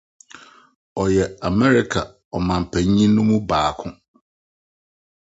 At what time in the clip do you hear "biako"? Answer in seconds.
3.49-3.87